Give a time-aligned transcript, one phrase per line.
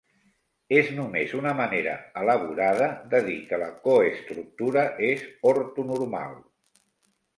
[0.77, 1.93] És només una manera
[2.23, 6.35] elaborada de dir que la coestructura és "ortonormal".